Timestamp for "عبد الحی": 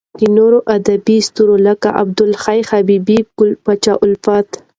2.01-2.59